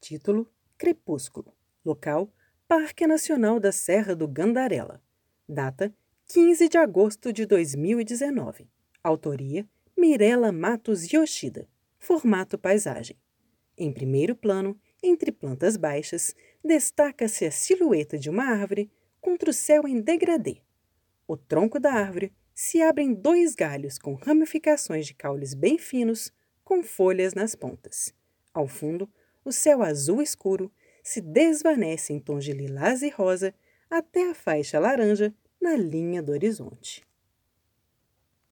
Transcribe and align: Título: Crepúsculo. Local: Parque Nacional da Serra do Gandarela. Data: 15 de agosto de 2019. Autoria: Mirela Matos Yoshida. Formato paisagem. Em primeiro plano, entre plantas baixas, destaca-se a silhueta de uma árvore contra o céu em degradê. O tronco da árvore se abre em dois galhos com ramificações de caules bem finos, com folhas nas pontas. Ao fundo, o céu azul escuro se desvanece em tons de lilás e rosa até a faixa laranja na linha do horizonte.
Título: 0.00 0.50
Crepúsculo. 0.78 1.54
Local: 1.84 2.32
Parque 2.68 3.06
Nacional 3.06 3.58
da 3.58 3.72
Serra 3.72 4.14
do 4.14 4.28
Gandarela. 4.28 5.02
Data: 5.48 5.94
15 6.28 6.68
de 6.68 6.78
agosto 6.78 7.32
de 7.32 7.46
2019. 7.46 8.68
Autoria: 9.02 9.68
Mirela 9.96 10.52
Matos 10.52 11.10
Yoshida. 11.12 11.68
Formato 11.98 12.58
paisagem. 12.58 13.16
Em 13.78 13.92
primeiro 13.92 14.34
plano, 14.34 14.78
entre 15.02 15.30
plantas 15.30 15.76
baixas, 15.76 16.34
destaca-se 16.64 17.44
a 17.44 17.50
silhueta 17.50 18.18
de 18.18 18.30
uma 18.30 18.44
árvore 18.44 18.90
contra 19.20 19.50
o 19.50 19.52
céu 19.52 19.86
em 19.86 20.00
degradê. 20.00 20.62
O 21.26 21.36
tronco 21.36 21.80
da 21.80 21.92
árvore 21.92 22.32
se 22.54 22.80
abre 22.80 23.04
em 23.04 23.12
dois 23.12 23.54
galhos 23.54 23.98
com 23.98 24.14
ramificações 24.14 25.06
de 25.06 25.14
caules 25.14 25.52
bem 25.52 25.78
finos, 25.78 26.32
com 26.64 26.82
folhas 26.82 27.34
nas 27.34 27.54
pontas. 27.54 28.14
Ao 28.54 28.66
fundo, 28.66 29.10
o 29.46 29.52
céu 29.52 29.80
azul 29.80 30.20
escuro 30.20 30.72
se 31.04 31.20
desvanece 31.20 32.12
em 32.12 32.18
tons 32.18 32.44
de 32.44 32.52
lilás 32.52 33.00
e 33.02 33.08
rosa 33.08 33.54
até 33.88 34.28
a 34.28 34.34
faixa 34.34 34.80
laranja 34.80 35.32
na 35.60 35.76
linha 35.76 36.20
do 36.20 36.32
horizonte. 36.32 37.05